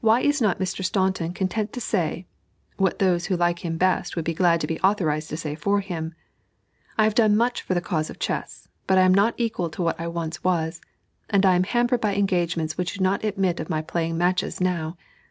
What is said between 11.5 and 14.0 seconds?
am hampered by engagements which do not admit of my